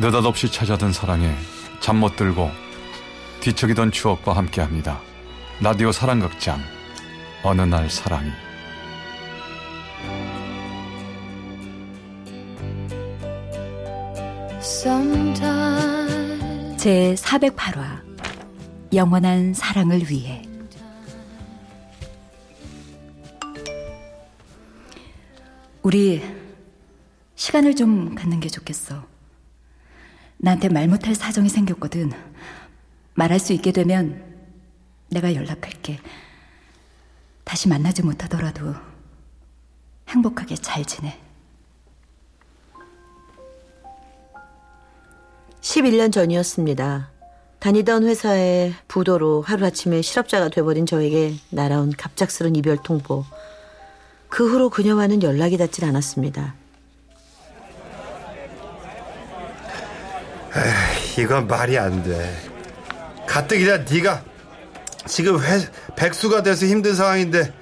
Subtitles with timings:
[0.00, 1.36] 느닷없이 찾아든 사랑에
[1.80, 2.50] 잠 못 들고
[3.40, 4.98] 뒤척이던 추억과 함께합니다.
[5.60, 6.58] 라디오 사랑극장
[7.42, 8.30] 어느 날 사랑이
[16.78, 18.00] 제 408화
[18.94, 20.42] 영원한 사랑을 위해
[25.82, 26.22] 우리
[27.34, 29.19] 시간을 좀 갖는 게 좋겠어.
[30.42, 32.12] 나한테 말 못할 사정이 생겼거든.
[33.14, 34.22] 말할 수 있게 되면
[35.10, 35.98] 내가 연락할게.
[37.44, 38.74] 다시 만나지 못하더라도
[40.08, 41.18] 행복하게 잘 지내.
[45.60, 47.10] 11년 전이었습니다.
[47.58, 53.26] 다니던 회사에 부도로 하루아침에 실업자가 돼버린 저에게 날아온 갑작스런 이별 통보.
[54.28, 56.54] 그 후로 그녀와는 연락이 닿질 않았습니다.
[60.56, 62.36] 에이, 이건 말이 안 돼.
[63.26, 64.22] 가뜩이나 네가
[65.06, 65.60] 지금 회,
[65.96, 67.52] 백수가 돼서 힘든 상황인데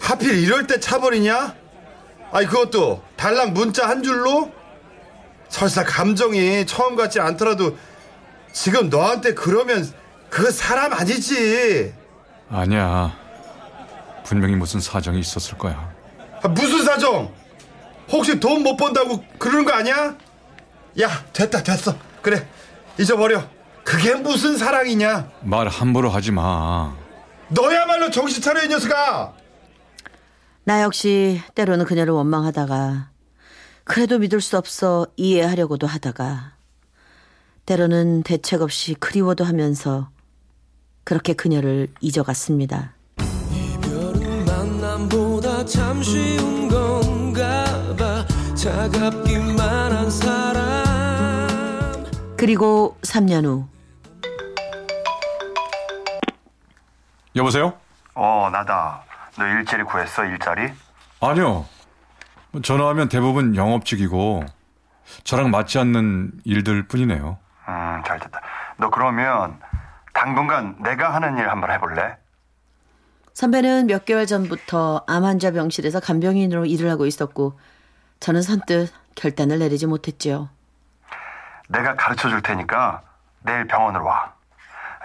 [0.00, 1.54] 하필 이럴 때 차버리냐?
[2.32, 4.50] 아니 그것도 달랑 문자 한 줄로?
[5.48, 7.76] 설사 감정이 처음 같지 않더라도
[8.52, 9.88] 지금 너한테 그러면
[10.28, 11.94] 그 사람 아니지.
[12.50, 13.16] 아니야.
[14.24, 15.92] 분명히 무슨 사정이 있었을 거야.
[16.42, 17.32] 아, 무슨 사정?
[18.10, 20.16] 혹시 돈 못 번다고 그러는 거 아니야?
[21.00, 21.94] 야, 됐다, 됐어.
[22.24, 22.48] 그래,
[22.98, 23.44] 잊어버려.
[23.84, 25.30] 그게 무슨 사랑이냐?
[25.42, 26.96] 말 함부로 하지 마.
[27.50, 29.34] 너야말로 정신 차려, 이 녀석아!
[30.64, 33.10] 나 역시 때로는 그녀를 원망하다가
[33.84, 36.54] 그래도 믿을 수 없어 이해하려고도 하다가
[37.66, 40.08] 때로는 대책 없이 그리워도 하면서
[41.04, 42.94] 그렇게 그녀를 잊어갔습니다.
[43.52, 50.63] 이별은 만남보다 참 쉬운 건가 봐 차갑기만 한 사람
[52.36, 53.66] 그리고 3년 후
[57.36, 57.74] 여보세요?
[58.14, 59.02] 어, 나다.
[59.36, 60.70] 너 일자리 구했어, 일자리?
[61.20, 61.66] 아니요.
[62.62, 64.44] 전화하면 대부분 영업직이고
[65.24, 67.38] 저랑 맞지 않는 일들 뿐이네요.
[67.68, 68.40] 음, 잘 됐다.
[68.78, 69.58] 너 그러면
[70.12, 72.16] 당분간 내가 하는 일 한번 해볼래?
[73.32, 77.58] 선배는 몇 개월 전부터 암 환자 병실에서 간병인으로 일을 하고 있었고
[78.20, 80.50] 저는 선뜻 결단을 내리지 못했지요.
[81.68, 83.02] 내가 가르쳐 줄 테니까
[83.42, 84.32] 내일 병원으로 와.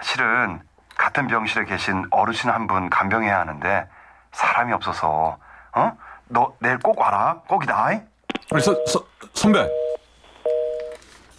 [0.02, 0.60] 실은
[0.96, 3.86] 같은 병실에 계신 어르신 한 분 간병해야 하는데
[4.32, 5.38] 사람이 없어서
[5.74, 5.92] 어?
[6.28, 7.40] 너 내일 꼭 와라.
[7.48, 7.84] 꼭이다.
[7.86, 8.00] 아니,
[8.62, 9.04] 서, 서,
[9.34, 9.68] 선배.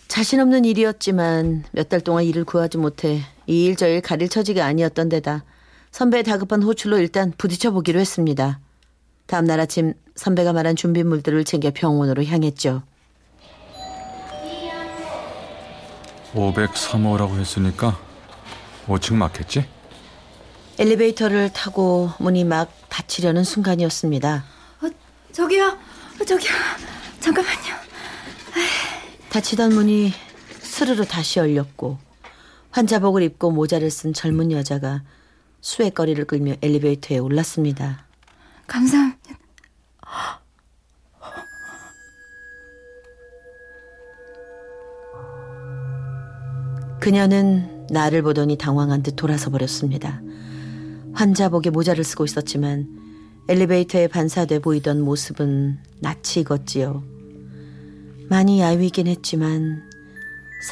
[0.08, 5.08] 자신 없는 일이었지만 몇 달 동안 일을 구하지 못해 이 일 저일 가릴 처지가 아니었던
[5.10, 5.44] 데다
[5.92, 8.60] 선배의 다급한 호출로 일단 부딪혀 보기로 했습니다.
[9.28, 12.84] 다음 날 아침 선배가 말한 준비물들을 챙겨 병원으로 향했죠.
[16.34, 18.00] 503호라고 했으니까
[18.88, 19.66] 5층 맞겠지?
[20.80, 24.44] 엘리베이터를 타고 문이 막 닫히려는 순간이었습니다.
[24.82, 24.90] 어,
[25.32, 26.52] 저기요, 어, 저기요.
[27.20, 27.82] 잠깐만요.
[29.30, 30.12] 닫히던 문이
[30.60, 31.98] 스르르 다시 열렸고
[32.72, 35.04] 환자복을 입고 모자를 쓴 젊은 여자가
[35.62, 38.06] 수액거리를 끌며 엘리베이터에 올랐습니다.
[38.68, 39.16] 감사
[47.02, 50.22] 그녀는 나를 보더니 당황한 듯 돌아서 버렸습니다.
[51.14, 57.04] 환자복에 모자를 쓰고 있었지만 엘리베이터에 반사돼 보이던 모습은 낯이 익었지요.
[58.30, 59.90] 많이 야위긴 했지만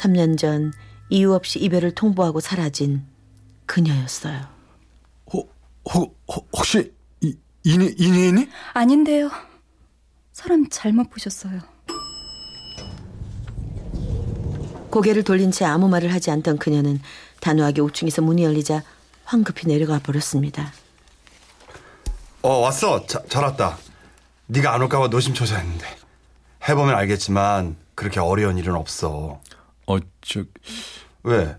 [0.00, 0.72] 3년 전
[1.10, 3.02] 이유 없이 이별을 통보하고 사라진
[3.66, 4.40] 그녀였어요.
[5.32, 5.48] 호,
[5.92, 8.48] 호, 호, 혹시 이, 이니, 이니니?
[8.72, 9.32] 아닌데요.
[10.32, 11.60] 사람 잘못 보셨어요.
[14.90, 17.00] 고개를 돌린 채 아무 말을 하지 않던 그녀는
[17.40, 18.82] 단호하게 5층에서 문이 열리자
[19.24, 20.72] 황급히 내려가 버렸습니다.
[22.42, 23.06] 어, 왔어.
[23.06, 23.78] 자, 잘 왔다.
[24.46, 25.86] 네가 안 올까봐 노심초사했는데.
[26.68, 29.40] 해보면 알겠지만 그렇게 어려운 일은 없어.
[29.86, 30.42] 어, 저,
[31.22, 31.56] 왜?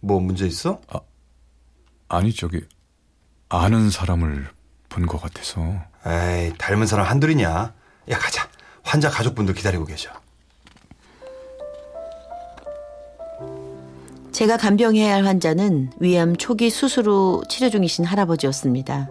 [0.00, 0.80] 뭐 문제 있어?
[2.08, 2.60] 아니, 저기,
[3.48, 4.48] 아는 사람을
[4.88, 5.60] 본 것 같아서.
[6.06, 7.48] 에이, 닮은 사람 한둘이냐?
[8.10, 8.48] 야, 가자.
[8.82, 10.10] 환자 가족분들 기다리고 계셔.
[14.34, 19.08] 제가 간병해야 할 환자는 위암 초기 수술 후 치료 중이신 할아버지였습니다.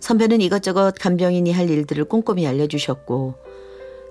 [0.00, 3.36] 선배는 이것저것 간병인이 할 일들을 꼼꼼히 알려주셨고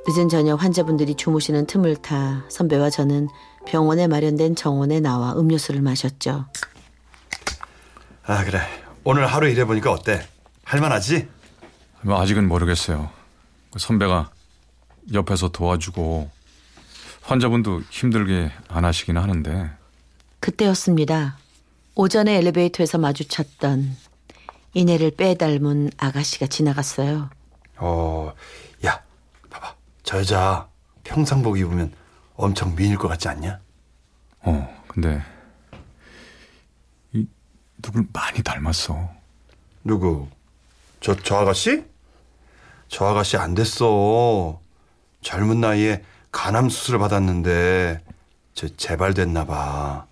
[0.07, 3.28] 늦은 저녁 환자분들이 주무시는 틈을 타 선배와 저는
[3.68, 6.45] 병원에 마련된 정원에 나와 음료수를 마셨죠.
[8.24, 8.62] 아, 그래.
[9.04, 10.25] 오늘 하루 일해보니까 어때?
[10.63, 11.27] 할만하지?
[12.04, 13.10] 뭐 아직은 모르겠어요.
[13.74, 14.31] 그 선배가
[15.13, 16.30] 옆에서 도와주고
[17.24, 19.81] 환자분도 힘들게 안 하시긴 하는데
[20.42, 21.38] 그때였습니다.
[21.96, 23.96] 오전에 엘리베이터에서 마주쳤던
[24.74, 27.30] 이내를 빼닮은 아가씨가 지나갔어요.
[27.78, 28.34] 어,
[28.86, 29.02] 야,
[29.50, 29.76] 봐봐.
[30.04, 30.68] 저 여자
[31.04, 31.94] 평상복 입으면
[32.36, 33.60] 엄청 미인일 것 같지 않냐?
[34.44, 35.22] 어 근데
[37.14, 37.26] 이
[37.82, 39.10] 누굴 많이 닮았어.
[39.84, 40.28] 누구?
[41.02, 41.84] 저, 저 아가씨?
[42.88, 44.60] 저 아가씨 안 됐어.
[45.22, 48.00] 젊은 나이에 간암 수술을 받았는데,
[48.54, 50.06] 저 재발됐나 봐.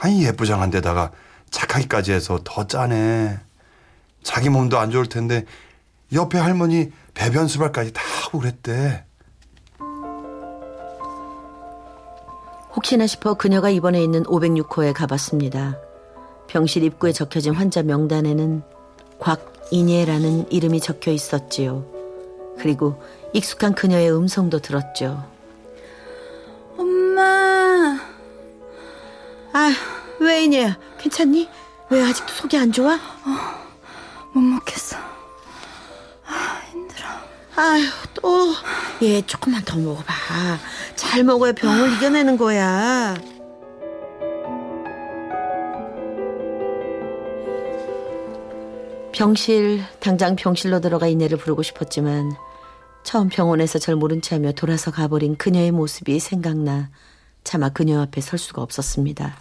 [0.00, 1.10] 아니, 예쁘장한 데다가
[1.50, 3.38] 착하기까지 해서 더 짜네.
[4.22, 5.44] 자기 몸도 안 좋을 텐데,
[6.12, 9.04] 옆에 할머니 배변 수발까지 다 하고 그랬대.
[12.74, 15.78] 혹시나 싶어 그녀가 입원해 있는 506호에 가봤습니다.
[16.48, 18.62] 병실 입구에 적혀진 환자 명단에는
[19.18, 21.84] 곽인예라는 이름이 적혀 있었지요.
[22.58, 25.24] 그리고 익숙한 그녀의 음성도 들었죠.
[26.76, 27.69] 엄마.
[29.52, 29.74] 아휴,
[30.20, 30.78] 왜 이냐?
[30.98, 31.48] 괜찮니?
[31.90, 32.98] 왜 아직도 속이 안 좋아?
[34.32, 34.96] 못 먹겠어.
[37.56, 37.82] 아휴,
[38.14, 38.54] 또.
[39.02, 40.12] 얘 조금만 더 먹어봐.
[40.94, 43.16] 잘 먹어야 병을 이겨내는 거야.
[49.12, 52.32] 병실, 당장 병실로 들어가 이내를 부르고 싶었지만
[53.02, 56.88] 처음 병원에서 절 모른 채 하며 돌아서 가버린 그녀의 모습이 생각나
[57.44, 59.36] 차마 그녀 앞에 설 수가 없었습니다.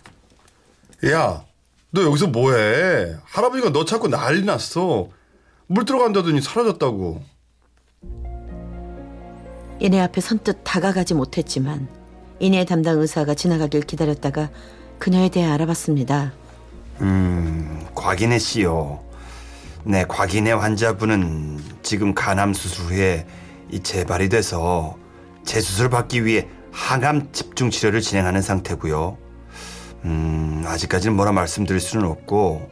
[1.08, 1.44] 야,
[1.92, 3.16] 너 여기서 뭐해?
[3.24, 5.10] 할아버지가 너 찾고 난리 났어.
[5.68, 7.24] 물 들어간다더니 사라졌다고.
[9.80, 11.88] 이내 앞에 선뜻 다가가지 못했지만
[12.40, 14.50] 이내 담당 의사가 지나가길 기다렸다가
[14.98, 16.34] 그녀에 대해 알아봤습니다.
[17.02, 19.02] 음, 곽인혜 씨요.
[19.86, 23.26] 네, 곽인혜 환자분은 지금 간암 수술 후에
[23.72, 24.98] 이 재발이 돼서
[25.46, 29.18] 재수술 받기 위해 항암 집중 치료를 진행하는 상태고요.
[30.06, 32.70] 음, 아직까지는 뭐라 말씀드릴 수는 없고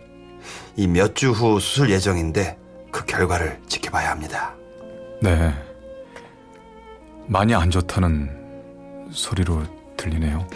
[0.77, 2.57] 이 몇 주 후 수술 예정인데
[2.91, 4.55] 그 결과를 지켜봐야 합니다.
[5.21, 5.53] 네.
[7.25, 9.63] 많이 안 좋다는 소리로
[9.97, 10.47] 들리네요.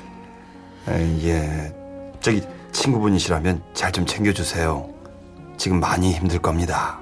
[0.88, 1.74] 에, 예,
[2.22, 2.42] 저기
[2.72, 4.90] 친구분이시라면 잘 좀 챙겨주세요.
[5.58, 7.00] 지금 많이 힘들 겁니다.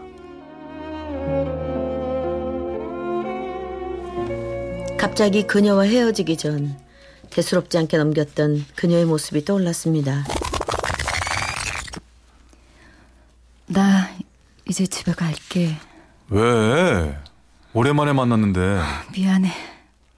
[5.00, 6.78] 갑자기 그녀와 헤어지기 전
[7.30, 10.26] 대수롭지 않게 넘겼던 그녀의 모습이 떠올랐습니다.
[13.68, 14.10] 나
[14.68, 15.78] 이제 집에 갈게.
[16.30, 17.18] 왜?
[17.74, 18.82] 오랜만에 만났는데.
[19.14, 19.54] 미안해.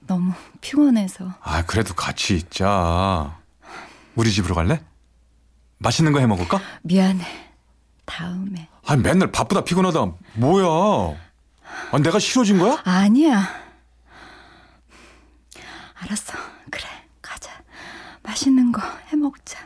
[0.06, 1.32] 너무 피곤해서.
[1.42, 3.38] 아, 그래도 같이 있자.
[4.16, 4.80] 우리 집으로 갈래?
[5.78, 6.60] 맛있는 거 해 먹을까?
[6.82, 7.24] 미안해.
[8.04, 8.68] 다음에.
[8.86, 10.12] 아, 맨날 바쁘다 피곤하다.
[10.34, 11.16] 뭐야?
[11.92, 12.80] 아, 내가 싫어진 거야?
[12.84, 13.61] 아니야.
[16.04, 16.32] 알았어.
[16.70, 16.84] 그래.
[17.20, 17.50] 가자.
[18.22, 19.58] 맛있는 거 해 먹자.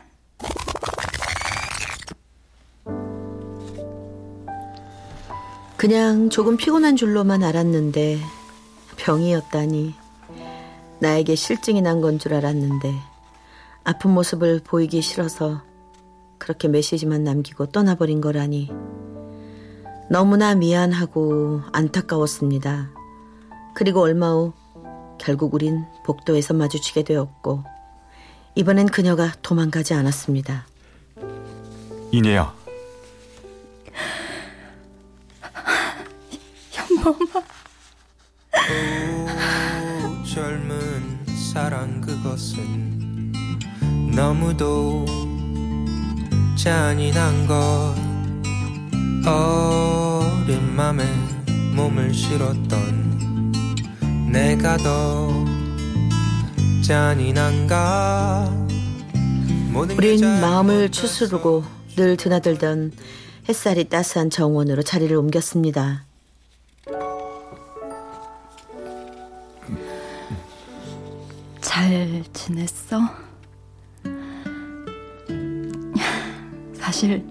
[5.77, 8.19] 그냥 조금 피곤한 줄로만 알았는데
[8.97, 9.93] 병이었다니
[10.99, 12.93] 나에게 실증이 난 건 줄 알았는데
[13.83, 15.61] 아픈 모습을 보이기 싫어서
[16.39, 18.71] 그렇게 메시지만 남기고 떠나버린 거라니
[20.09, 22.89] 너무나 미안하고 안타까웠습니다.
[23.75, 24.53] 그리고 얼마 후
[25.17, 27.63] 결국 우린 복도에서 마주치게 되었고
[28.55, 30.65] 이번엔 그녀가 도망가지 않았습니다.
[32.11, 32.53] 이내야.
[36.71, 37.43] 현범아.
[38.69, 43.31] 오, 젊은 사랑 그것은
[44.15, 45.05] 너무도
[46.55, 47.93] 잔인한 것
[49.27, 51.03] 어린 맘에
[51.75, 53.06] 몸을 실었던
[54.37, 55.45] 내가 더
[56.85, 58.55] 잔인한가
[59.73, 61.63] 우린 마음을 추스르고
[61.95, 62.91] 늘 드나들던
[63.49, 66.05] 햇살이 따스한 정원으로 자리를 옮겼습니다.
[71.59, 72.99] 잘 지냈어?
[76.75, 77.25] 사실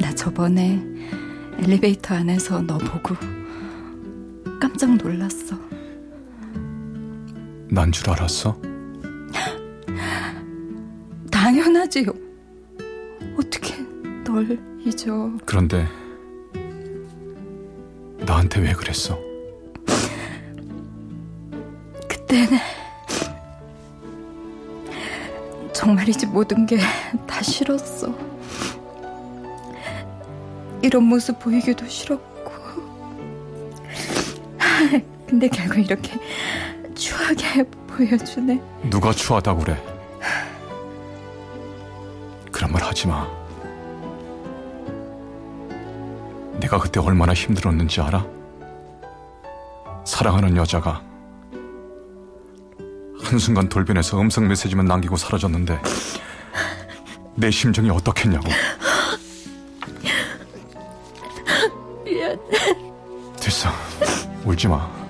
[0.00, 0.82] 나 저번에
[1.60, 3.41] 엘리베이터 안에서 너 보고
[4.72, 5.56] 깜짝 놀랐어.
[7.68, 8.56] 난 줄 알았어?
[11.30, 12.12] 당연하지 요.
[13.38, 13.74] 어떻게
[14.24, 15.30] 널 잊어?
[15.44, 15.86] 그런데
[18.24, 19.18] 나한테 왜 그랬어?
[22.08, 22.58] 그때는
[25.74, 26.78] 정말이지 모든 게
[27.26, 28.14] 다 싫었어.
[30.82, 32.31] 이런 모습 보이기도 싫었고.
[35.32, 36.12] 근데 결국 이렇게
[36.94, 38.60] 추하게 보여주네.
[38.90, 39.82] 누가 추하다고 그래?
[42.52, 43.26] 그런 말 하지 마.
[46.60, 48.26] 내가 그때 얼마나 힘들었는지 알아?
[50.04, 51.02] 사랑하는 여자가
[53.24, 55.80] 한순간 돌변해서 음성 메시지만 남기고 사라졌는데
[57.36, 58.50] 내 심정이 어떻겠냐고.
[62.04, 62.38] 미안.
[63.40, 63.70] 됐어.
[64.44, 65.01] 울지 마.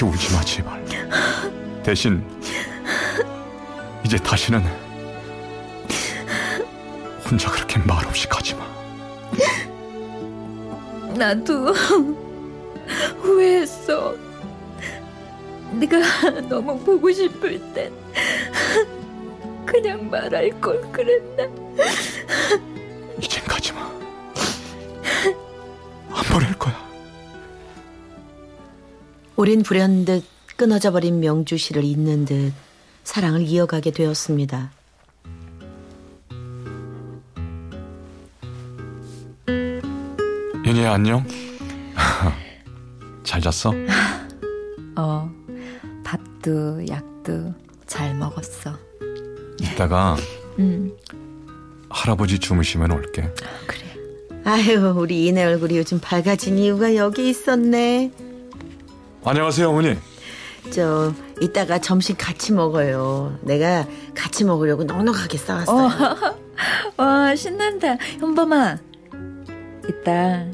[0.00, 0.82] 그렇게 울지 마, 제발.
[1.82, 2.24] 대신,
[4.02, 4.62] 이제 다시는
[7.28, 8.66] 혼자 그렇게 말없이 가지 마.
[11.14, 11.74] 나도
[13.20, 14.14] 후회했어.
[15.72, 17.92] 네가 너무 보고 싶을 땐
[19.66, 21.46] 그냥 말할 걸 그랬나?
[23.20, 23.89] 이젠 가지 마.
[29.40, 30.22] 우린 불현듯
[30.58, 32.52] 끊어져 버린 명주 씨를 잊는 듯
[33.04, 34.70] 사랑을 이어가게 되었습니다.
[40.66, 41.26] 윤희야, 안녕?
[43.24, 43.72] 잘 잤어?
[44.96, 45.32] 어,
[46.04, 47.54] 밥도 약도
[47.86, 48.76] 잘 먹었어.
[49.58, 50.18] 이따가
[50.58, 50.94] 응,
[51.88, 53.22] 할아버지 주무시면 올게.
[53.66, 53.80] 그래.
[54.44, 58.29] 아유, 우리 이내 얼굴이 요즘 밝아진 이유가 여기 있었네.
[59.22, 59.96] 안녕하세요, 어머니.
[60.72, 63.38] 저 이따가 점심 같이 먹어요.
[63.42, 66.38] 내가 같이 먹으려고 넉넉하게 싸왔어요.
[66.96, 67.96] 와, 신난다.
[68.18, 68.78] 현범아,
[69.88, 70.46] 이따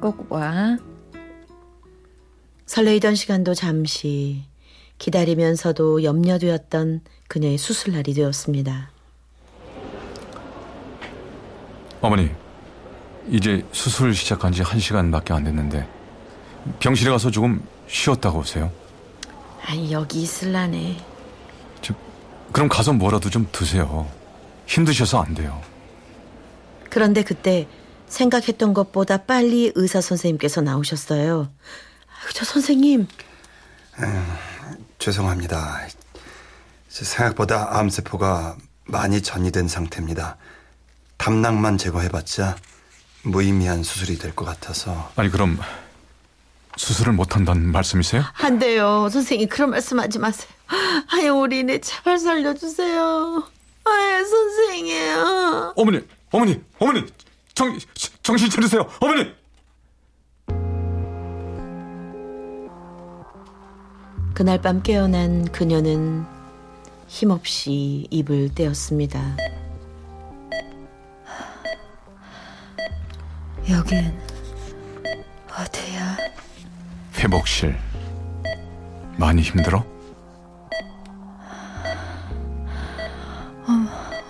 [0.00, 0.78] 꼭 와.
[2.66, 4.44] 설레이던 시간도 잠시
[4.98, 8.90] 기다리면서도 염려되었던 그녀의 수술 날이 되었습니다.
[12.00, 12.30] 어머니,
[13.28, 15.97] 이제 수술 시작한 지한 시간밖에 안 됐는데
[16.80, 18.70] 병실에 가서 조금 쉬었다고 오세요.
[19.64, 20.96] 아니 여기 있을라네.
[21.82, 21.94] 저,
[22.52, 24.10] 그럼 가서 뭐라도 좀 드세요.
[24.66, 25.60] 힘드셔서 안 돼요.
[26.90, 27.66] 그런데 그때
[28.08, 31.50] 생각했던 것보다 빨리 의사 선생님께서 나오셨어요.
[32.34, 33.06] 저 선생님
[34.98, 35.80] 죄송합니다.
[36.88, 40.36] 생각보다 암세포가 많이 전이된 상태입니다.
[41.18, 42.56] 담낭만 제거해봤자
[43.24, 45.58] 무의미한 수술이 될 것 같아서 아니 그럼
[46.78, 48.22] 수술을 못 한다는 말씀이세요?
[48.40, 49.08] 안 돼요.
[49.10, 50.48] 선생님 그런 말씀하지 마세요.
[51.12, 53.42] 아유 우리 네 제발 살려주세요.
[53.84, 54.96] 아유 선생님.
[55.74, 57.04] 어머니, 어머니, 어머니,
[57.54, 57.76] 정
[58.22, 59.32] 정신 차리세요, 어머니.
[64.34, 66.24] 그날 밤 깨어난 그녀는
[67.08, 69.36] 힘없이 입을 떼었습니다.
[73.68, 74.16] 여긴
[75.50, 76.16] 어디야?
[77.18, 77.76] 회복실
[79.16, 79.84] 많이 힘들어?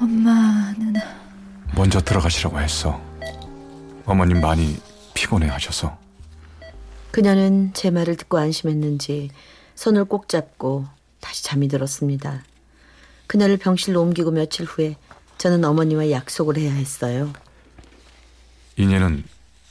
[0.01, 0.95] 엄마는
[1.75, 3.01] 먼저 들어가시라고 했어.
[4.07, 4.81] 어머님 많이
[5.13, 5.99] 피곤해 하셔서.
[7.11, 9.31] 그녀는 제 말을 듣고 안심했는지
[9.75, 10.87] 손을 꼭 잡고
[11.21, 12.43] 다시 잠이 들었습니다.
[13.27, 14.97] 그녀를 병실로 옮기고 며칠 후에
[15.37, 17.33] 저는 어머니와 약속을 해야 했어요.
[18.77, 19.25] 이년은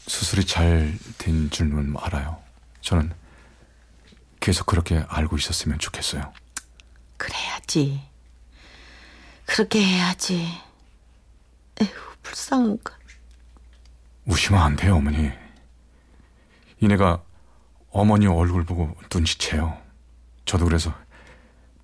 [0.07, 2.37] 수술이 잘 된 줄은 알아요.
[2.81, 3.13] 저는
[4.39, 6.33] 계속 그렇게 알고 있었으면 좋겠어요.
[7.17, 8.01] 그래야지.
[9.45, 10.47] 그렇게 해야지.
[11.81, 11.89] 에휴,
[12.21, 12.95] 불쌍한 걸.
[14.25, 15.31] 우시면 안 돼요, 어머니.
[16.79, 17.23] 이내가
[17.89, 19.81] 어머니 얼굴 보고 눈치채요.
[20.45, 20.93] 저도 그래서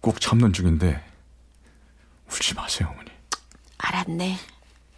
[0.02, 1.04] 꼭 참는 중인데
[2.32, 3.12] 울지 마세요, 어머니.
[3.78, 4.38] 알았네.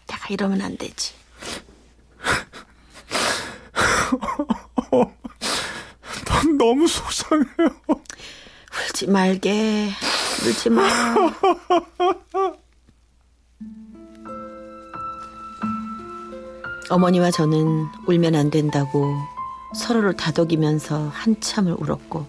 [0.07, 1.13] 내가 이러면 안 되지.
[6.65, 7.45] 난 너무 속상해요.
[8.89, 9.89] 울지 말게.
[10.45, 10.89] 울지 마.
[16.89, 19.15] 어머니와 저는 울면 안 된다고
[19.75, 22.25] 서로를 다독이면서 한참을 울었고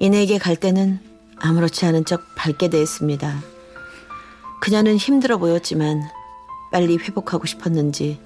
[0.00, 0.98] 이내에게 갈 때는
[1.36, 3.40] 아무렇지 않은 척 밝게 대했습니다.
[4.60, 6.02] 그녀는 힘들어 보였지만
[6.72, 8.18] 빨리 회복하고 싶었는지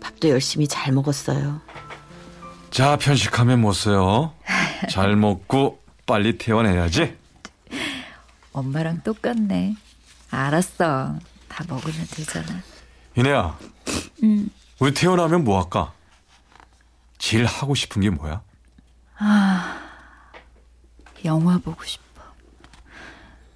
[0.00, 1.60] 밥도 열심히 잘 먹었어요.
[2.76, 4.34] 자, 편식하면 못 써요.
[4.90, 7.16] 잘 먹고 빨리 퇴원해야지.
[8.52, 9.74] 엄마랑 똑같네.
[10.30, 11.18] 알았어.
[11.48, 12.60] 다 먹으면 되잖아.
[13.14, 13.58] 이내야,
[14.24, 14.50] 응.
[14.78, 15.94] 우리 퇴원하면 뭐 할까?
[17.16, 18.42] 제일 하고 싶은 게 뭐야?
[21.24, 22.04] 영화 보고 싶어.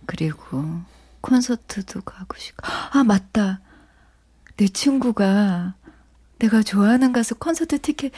[0.07, 0.81] 그리고
[1.21, 2.67] 콘서트도 가고 싶고.
[2.67, 3.61] 아, 맞다.
[4.57, 5.75] 내 친구가
[6.39, 8.13] 내가 좋아하는 가수 콘서트 티켓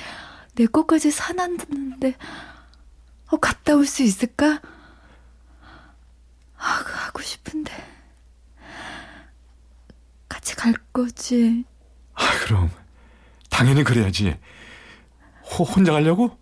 [0.54, 2.14] 내 것까지 사놨는데
[3.30, 4.60] 어, 갔다 올 수 있을까?
[6.58, 7.72] 아, 가고 싶은데.
[10.28, 11.64] 같이 갈 거지?
[12.14, 12.70] 아, 그럼.
[13.50, 14.36] 당연히 그래야지.
[15.44, 16.38] 호, 혼자 가려고?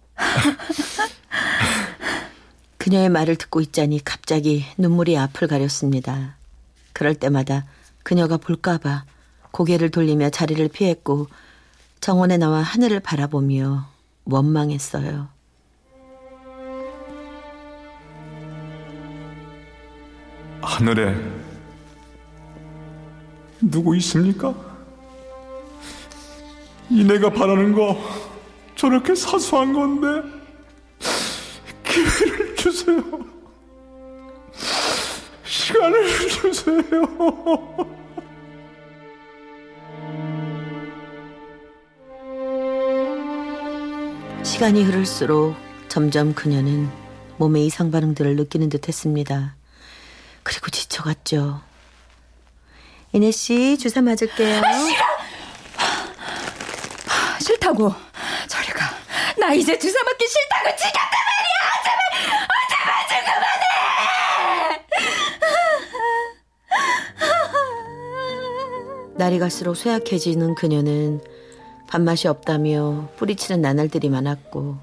[2.79, 6.37] 그녀의 말을 듣고 있자니 갑자기 눈물이 앞을 가렸습니다.
[6.93, 7.67] 그럴 때마다
[8.03, 9.05] 그녀가 볼까봐
[9.53, 11.29] 고개를 돌리며 자리를 피했고
[12.01, 13.90] 정원에 나와 하늘을 바라보며
[14.25, 15.29] 원망했어요.
[20.63, 21.15] 하늘에
[23.61, 24.55] 누구 있습니까?
[26.89, 27.99] 이 내가 바라는 거
[28.75, 30.07] 저렇게 사소한 건데
[31.85, 33.03] 기회를 주세요.
[35.45, 38.00] 시간을 주세요.
[44.61, 45.57] 시간이 흐를수록
[45.89, 46.91] 점점 그녀는
[47.39, 49.57] 몸의 이상 반응들을 느끼는 듯 했습니다.
[50.43, 51.63] 그리고 지쳐갔죠.
[53.15, 54.61] 이내 씨 주사 맞을게요.
[57.41, 57.95] 싫다고.
[58.49, 58.85] 저리 가.
[59.39, 61.57] 나 이제 주사 맞기 싫다고 지겹단 말이야.
[61.87, 61.99] 제발,
[62.45, 63.65] 아, 제발 좀 그만해.
[69.17, 71.23] 날이 갈수록 쇠약해지는 그녀는
[71.91, 74.79] 밥맛이 없다며 뿌리치는 나날들이 많았고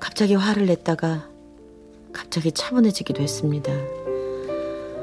[0.00, 1.28] 갑자기 화를 냈다가
[2.14, 3.70] 갑자기 차분해지기도 했습니다.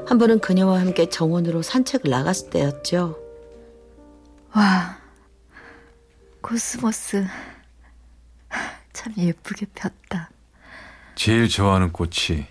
[0.08, 3.16] 한 번은 그녀와 함께 정원으로 산책을 나갔을 때였죠.
[4.52, 4.98] 와,
[6.40, 7.24] 코스모스
[8.92, 10.30] 참 예쁘게 폈다.
[11.14, 12.46] 제일 좋아하는 꽃이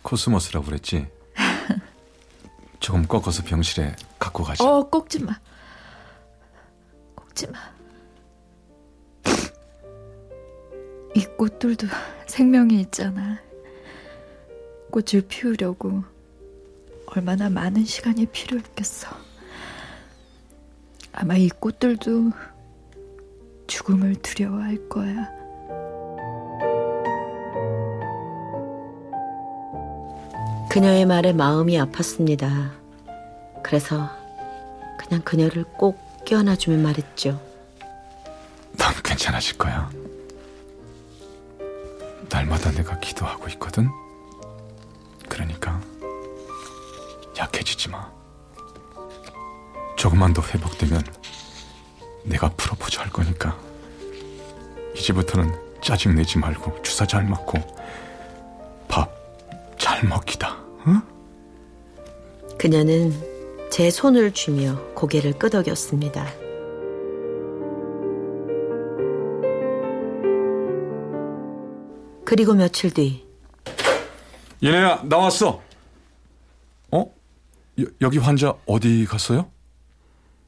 [0.00, 1.06] 코스모스라고 그랬지?
[2.80, 4.64] 조금 꺾어서 병실에 갖고 가자.
[4.64, 5.38] 어, 꺾지 마.
[7.46, 7.58] 마.
[11.14, 11.86] 이 꽃들도
[12.26, 13.38] 생명이 있잖아.
[14.90, 16.04] 꽃을 피우려고
[17.06, 19.08] 얼마나 많은 시간이 필요했겠어.
[21.12, 22.30] 아마 이 꽃들도
[23.66, 25.28] 죽음을 두려워할 거야.
[30.70, 32.72] 그녀의 말에 마음이 아팠습니다.
[33.62, 34.10] 그래서
[34.98, 37.40] 그냥 그녀를 꼭 껴안아주며 말했죠.
[38.76, 39.90] 넌 괜찮아질 거야.
[42.30, 43.88] 날마다 내가 기도하고 있거든.
[45.28, 45.80] 그러니까
[47.38, 48.10] 약해지지 마.
[49.96, 51.02] 조금만 더 회복되면
[52.24, 53.56] 내가 프로포즈 할 거니까
[54.96, 57.58] 이제부터는 짜증 내지 말고 주사 잘 맞고
[58.88, 59.24] 밥
[59.84, 60.56] 잘 먹기다.
[60.86, 61.00] 응?
[62.58, 63.12] 그녀는
[63.74, 66.24] 제 손을 쥐며 고개를 끄덕였습니다.
[72.24, 73.26] 그리고 며칠 뒤
[74.62, 75.60] 얘네야 나왔어.
[76.92, 77.14] 어?
[77.80, 79.50] 여, 여기 환자 어디 갔어요?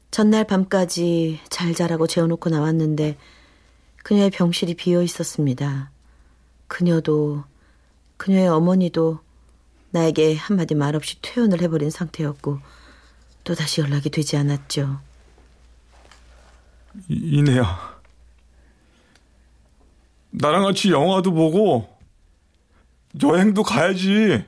[0.09, 3.17] 전날 밤까지 잘 자라고 재워놓고 나왔는데
[4.03, 5.91] 그녀의 병실이 비어 있었습니다.
[6.69, 7.43] 그녀도
[8.15, 9.19] 그녀의 어머니도
[9.89, 12.59] 나에게 한마디 말 없이 퇴원을 해버린 상태였고
[13.47, 14.99] 또다시 연락이 되지 않았죠.
[17.07, 17.97] 이- 이내야.
[20.31, 21.97] 나랑 같이 영화도 보고
[23.23, 24.43] 여행도 가야지.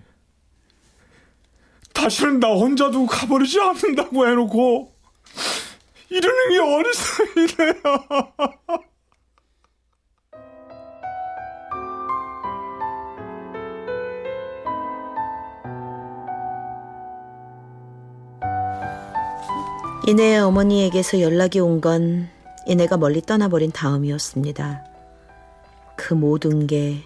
[1.93, 4.93] 다시는 나 혼자 두고 가버리지 않는다고 해놓고
[6.09, 7.81] 이러는 게 어딨어 이래야.
[20.09, 22.27] 이내의 어머니에게서 연락이 온 건
[22.65, 24.83] 이내가 멀리 떠나버린 다음이었습니다.
[25.95, 27.03] 그 모든 게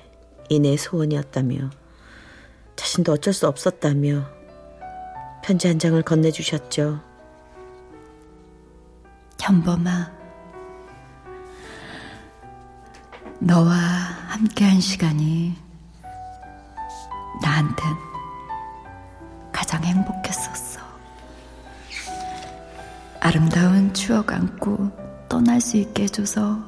[0.47, 1.69] 이내의 소원이었다며
[2.77, 4.25] 자신도 어쩔 수 없었다며
[5.43, 7.01] 편지 한 장을 건네주셨죠.
[9.41, 10.11] 현범아,
[13.39, 15.55] 너와 함께한 시간이
[17.41, 17.85] 나한텐
[19.51, 20.92] 가장 행복했었어.
[23.25, 24.91] 아름다운 추억 안고
[25.29, 26.59] 떠날 수 있게 해줘서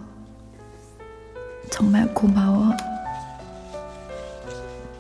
[1.70, 2.72] 정말 고마워.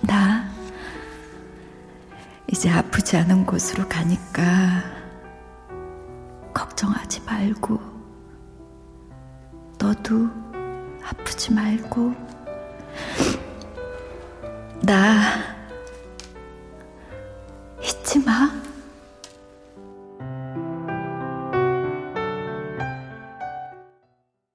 [0.01, 0.51] 나
[2.51, 4.83] 이제 아프지 않은 곳으로 가니까
[6.53, 7.79] 걱정하지 말고
[9.79, 10.29] 너도
[11.05, 12.13] 아프지 말고
[14.81, 15.54] 나